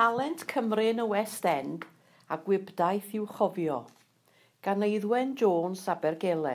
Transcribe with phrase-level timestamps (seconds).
[0.00, 1.82] Talent Cymru yn y West End
[2.32, 3.74] a gwibdaith i'w chofio
[4.64, 6.54] gan Eiddwen Jones Abergele.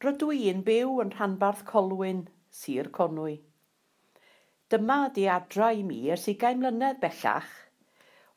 [0.00, 2.22] Rydw i'n byw yn rhanbarth Colwyn,
[2.60, 3.34] Sir Conwy.
[4.72, 7.52] Dyma di adra i mi ers ugain mlynedd bellach,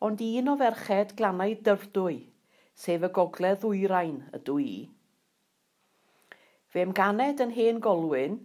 [0.03, 2.19] ond un o ferched glannau dyrdwy,
[2.75, 4.75] sef y gogledd ddwyrain ydw i.
[6.67, 8.37] Fe ymganed yn hen golwyn,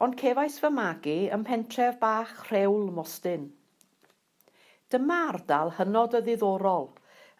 [0.00, 3.50] ond cefais fy magu ym pentref bach rhewl mostyn.
[4.92, 6.86] Dyma ardal hynod o ddiddorol,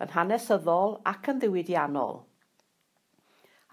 [0.04, 2.18] yn hanesyddol ac yn ddiwydiannol.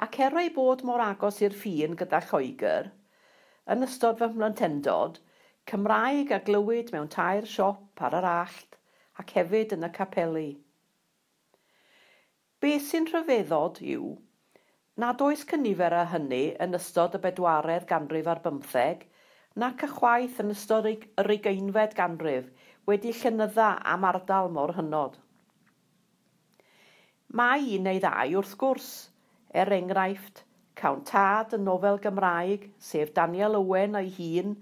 [0.05, 2.87] Ac er ei bod mor agos i'r ffin gyda Lloegr,
[3.75, 5.19] yn ystod fy mhlentendod,
[5.71, 8.77] Cymraeg a glywyd mewn tair siop ar yr allt
[9.23, 10.49] ac hefyd yn y capeli.
[12.61, 14.11] Be sy'n rhyfeddod yw
[15.03, 19.03] nad oes cynifer a hynny yn ystod y bedwaredd ganrif ar bymtheg
[19.63, 22.47] nac y chwaith yn ystod yr ugeinfed ganrif
[22.85, 25.15] wedi llynydda am ardal mor hynod.
[27.39, 28.89] Mae un neu ddau wrth gwrs,
[29.49, 30.43] er enghraifft,
[30.77, 34.53] Cawn Tad yn nofel Gymraeg, sef Daniel Owen ei hun,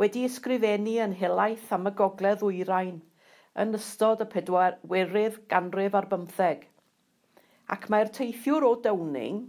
[0.00, 3.02] wedi ysgrifennu yn helaeth am y gogledd wyrain
[3.64, 6.62] yn ystod y pedwerydd ganrif ar bymtheg.
[7.68, 9.42] Ac mae'r teithiwr o Downing,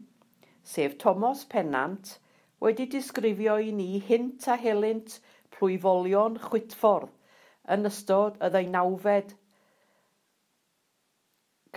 [0.73, 2.17] sef Thomas Pennant,
[2.59, 5.21] wedi disgrifio i ni hint a helynt
[5.55, 7.15] plwyfolion chwitffordd
[7.75, 9.35] yn ystod y ddeunawfed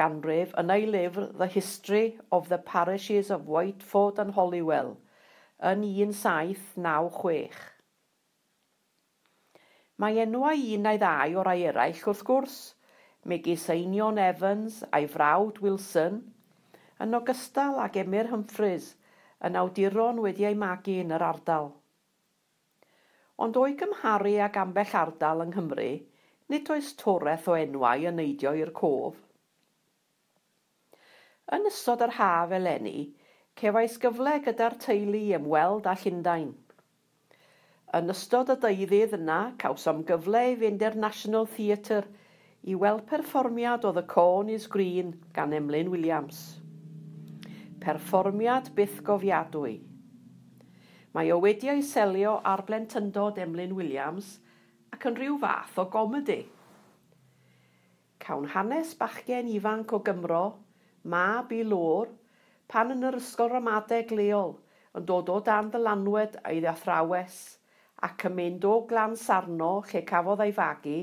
[0.01, 4.95] ganrif yn ei lyfr The History of the Parishes of Whiteford and Holywell
[5.73, 7.59] yn 1796.
[10.03, 12.57] Mae enwau un neu ddau o'r ai eraill wrth gwrs,
[13.29, 16.23] megis Einion Evans a'i frawd Wilson,
[17.03, 18.95] yn ogystal ag Emyr Humphreys
[19.47, 21.71] yn awduron wedi ei magu yn yr ardal.
[23.43, 25.89] Ond o'i gymharu ag ambell ardal yng Nghymru,
[26.53, 29.17] nid oes toreth o enwau yn neidio i'r cof.
[31.57, 33.09] Yn ystod yr haf eleni,
[33.59, 36.55] cefais gyfle gyda'r teulu i ymweld â Llundain.
[37.99, 42.07] Yn ystod y deuddydd yna, cawsom gyfle i fynd i'r National Theatre
[42.63, 46.45] i weld perfformiad o The Corn is Green gan Emlyn Williams.
[47.83, 49.81] Perfformiad byth gofiadwy
[51.13, 54.29] Mae o wedi ei selio ar blentyndod Emlyn Williams
[54.97, 56.39] ac yn rhyw fath o gomedi.
[58.23, 60.45] Cawn hanes bachgen ifanc o Gymro,
[61.05, 62.09] mab i lôr,
[62.73, 64.55] pan yn yr ysgol ramadeg leol
[64.97, 67.37] yn dod o dan ddylanwed ei ddathrawes
[68.09, 70.97] ac yn mynd o glan sarno lle cafodd ei fagu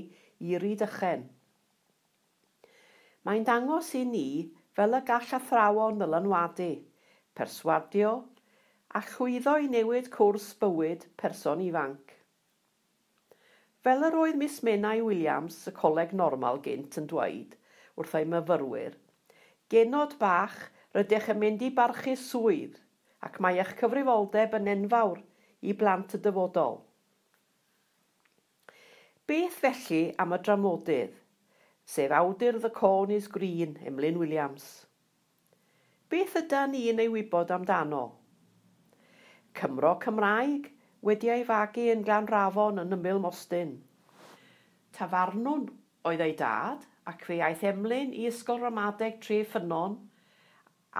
[0.49, 1.27] i'r i dychen.
[3.27, 4.27] Mae'n dangos i ni
[4.73, 6.71] fel y gall athrawon ddylanwadu,
[7.37, 8.17] perswadio
[8.89, 12.15] a chwyddo i newid cwrs bywyd person ifanc.
[13.85, 17.53] Fel yr oedd Miss Menai Williams, y coleg normal gynt yn dweud
[18.01, 18.95] wrth ei myfyrwyr,
[19.69, 20.57] genod bach
[20.97, 22.79] rydych yn mynd i barchu swydd
[23.27, 25.21] ac mae eich cyfrifoldeb yn enfawr
[25.61, 26.79] i blant y dyfodol.
[29.29, 31.13] Beth felly am y dramodydd,
[31.85, 34.65] sef awdur The Corn is Green, Emlyn Williams?
[36.09, 38.07] Beth yda yn ei wybod amdano?
[39.57, 40.69] Cymro Cymraeg
[41.05, 43.73] wedi ei fagu yn Glanrafon yn ymyl Mostyn.
[44.95, 45.67] Tafarnwn
[46.09, 49.97] oedd ei dad ac fe aeth emlyn i Ysgol Ramadeg Tre Ffynon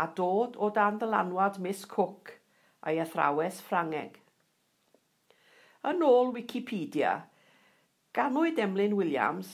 [0.03, 2.33] a dod o dan dylanwad Miss Cook
[2.81, 4.17] a'i athrawes Ffrangeg.
[5.89, 7.13] Yn ôl Wikipedia,
[8.15, 9.51] ganwyd Emlyn Williams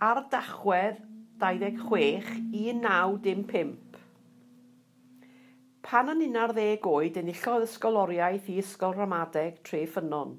[0.00, 1.02] ar dachwedd
[1.42, 3.83] 26 1955
[5.84, 10.30] Pan yn 11 oed, enillodd ysgoloriaeth i Ysgol Ramadeg Tre ffynon.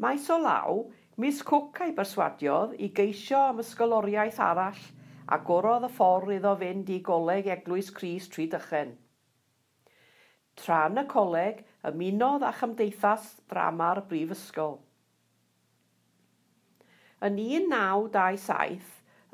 [0.00, 0.78] Maes o law,
[1.20, 4.80] Miss Cook a'i berswadiodd i geisio am ysgoloriaeth arall
[5.36, 8.96] a gorodd y ffordd iddo fynd i goleg Eglwys Cris Trydychen.
[10.56, 11.60] Tra'n y coleg,
[11.92, 14.78] ymunodd â chymdeithas drama'r brifysgol.
[17.20, 18.88] Yn 1927,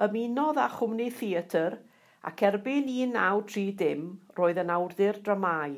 [0.09, 1.79] ymunodd â chwmni theatr
[2.27, 5.77] ac erbyn 1930 roedd yn awdur dramau.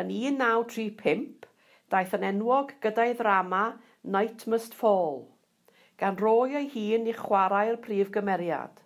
[0.00, 1.48] Yn 1935,
[1.90, 3.64] daeth yn enwog gyda'i ddrama
[4.16, 5.24] Night Must Fall,
[5.98, 8.78] gan roi ei hun i chwarae'r prif gymeriad.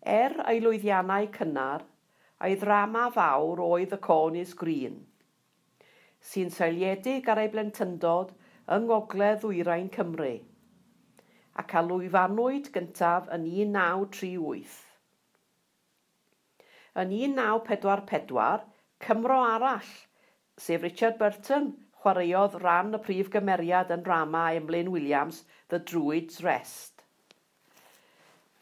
[0.00, 1.86] Er ei lwyddiannau cynnar,
[2.44, 5.00] ei ddrama fawr oedd y Cornies Green,
[6.20, 8.36] sy'n seiliedig ar ei blentyndod
[8.76, 10.36] yng Ngogledd Ddwyrain Cymru
[11.60, 14.78] ac a lwyfanwyd gyntaf yn 1938.
[17.00, 18.64] Yn 1944,
[19.04, 19.90] Cymro arall,
[20.60, 21.70] sef Richard Burton,
[22.00, 27.04] chwaraeodd ran y prif gymeriad yn drama Emlyn Williams, The Druid's Rest.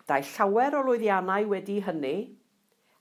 [0.09, 2.17] Dau llawer o lwyddiannau wedi hynny,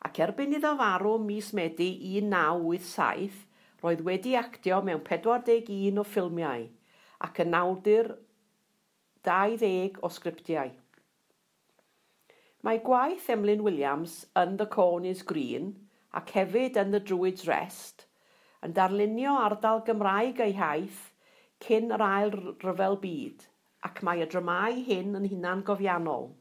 [0.05, 1.89] ac erbyn iddo farw mis Medi
[2.19, 3.43] 1987,
[3.83, 6.65] roedd wedi actio mewn 41 o ffilmiau
[7.25, 8.11] ac yn awdur
[9.27, 10.71] 20 o sgriptiau.
[12.63, 15.73] Mae gwaith Emlyn Williams yn The Corn is Green
[16.19, 18.07] ac hefyd yn The Druid's Rest
[18.65, 21.03] yn darlunio ardal Gymraeg ei haith
[21.65, 22.33] cyn yr ail
[22.63, 23.45] ryfel byd
[23.87, 26.31] ac mae y dramau hyn yn hunan gofiannol.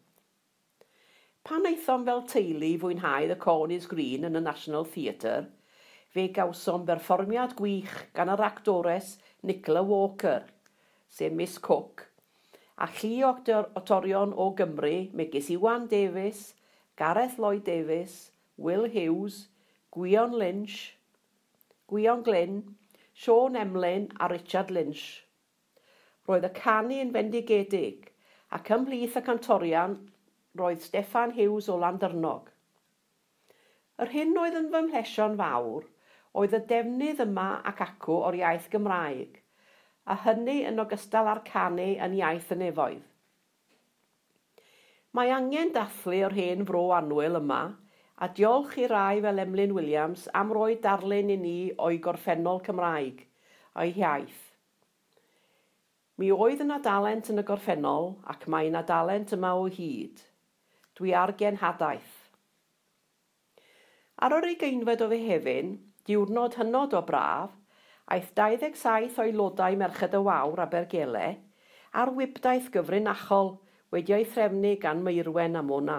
[1.46, 5.46] Pan eithom fel teulu fwynhau The Corn is Green yn y National Theatre,
[6.10, 9.16] fe gawsom berfformiad gwych gan yr actores
[9.46, 10.42] Nicola Walker,
[11.06, 12.08] sef Miss Cook,
[12.78, 16.54] a chi otorion o Gymru, megis Iwan Davies,
[16.96, 19.48] Gareth Lloyd Davies, Will Hughes,
[19.90, 20.96] Gwion Lynch,
[21.88, 22.76] Gwion Glyn,
[23.14, 25.24] Sean Emlyn a Richard Lynch.
[26.28, 28.10] Roedd y canu yn fendigedig
[28.52, 29.96] ac ymhlith y cantorian
[30.60, 32.50] roedd Steffan Hughes o Landyrnog.
[34.02, 35.88] Yr hyn oedd yn fy mhlesion fawr
[36.36, 39.40] oedd y defnydd yma ac acw o'r iaith Gymraeg–
[40.06, 43.04] a hynny yn ogystal â'r canu yn iaith y nefoedd.
[45.16, 47.60] Mae angen dathlu o'r hen fro anwyl yma
[48.16, 51.56] a diolch i rai fel Emlyn Williams am roi darlun i ni
[51.86, 53.22] o'i gorffennol Cymraeg,
[53.76, 54.42] o'i iaith.
[56.16, 60.22] Mi oedd yna dalent yn y gorffennol ac mae yna dalent yma o hyd.
[60.96, 62.14] Dwi ar genhadaeth.
[64.16, 65.74] Ar yr ugeinfed o fe hefyn,
[66.08, 67.52] diwrnod hynod o braf,
[68.06, 71.24] aeth 27 oelodau Merched y Wawr Abergele
[72.02, 73.56] ar wybdaeth gyfrinachol
[73.94, 75.96] wedi ei threfnu gan Meirwen am Mona.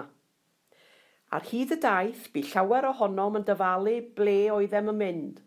[1.28, 5.42] Ar hyd y daith bu llawer ohonom yn dyfalu ble oeddem yn mynd.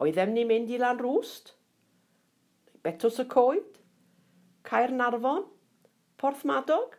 [0.00, 1.52] Oeddem ni mynd i Lan Rwst?
[2.86, 3.76] Betws y Coed?
[4.64, 5.44] Caernarfon?
[6.16, 6.96] Porthmadog?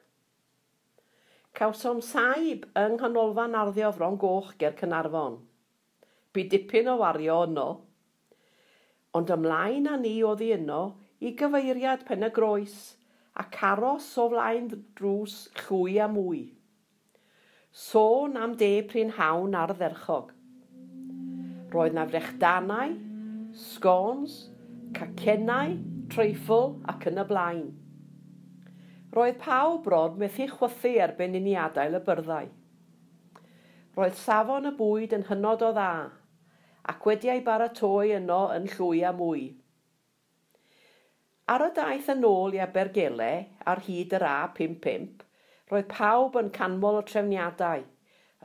[1.57, 5.41] Cawsom saib yng nghanolfan arddio Fron Goch ger Cynarfon.
[6.29, 7.69] Bu dipyn o wario yno
[9.17, 10.81] ond ymlaen â ni oddi yno
[11.25, 12.77] i gyfeiriad pen y groes
[13.39, 14.69] a caros o flaen
[14.99, 16.43] drws llwy a mwy.
[17.71, 20.33] Sôn am de pryn hawn ar dderchog.
[21.73, 22.95] Roedd na frechdanau,
[23.53, 24.39] sgons,
[24.97, 25.77] cacennau,
[26.09, 27.67] treifl ac yn y blaen.
[29.13, 32.49] Roedd pawb brod methu chwythu erbyn i ni adael y byrddau.
[33.97, 35.93] Roedd safon y bwyd yn hynod o dda,
[36.89, 39.43] ac wedi ei baratoi yno yn llwy a mwy.
[41.53, 43.31] Ar y daith yn ôl i Abergele
[43.71, 45.23] ar hyd yr A55,
[45.69, 47.83] roedd pawb yn canmol o trefniadau,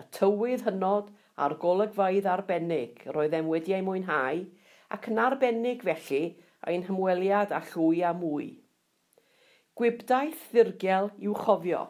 [0.00, 1.08] y tywydd hynod
[1.40, 4.44] a'r golygfaidd arbennig roedd em wedi ei mwynhau,
[4.94, 6.22] ac yn arbennig felly
[6.68, 8.50] ein hymweliad a llwy a mwy.
[9.74, 11.86] Gwibdaeth ddirgel i'w chofio,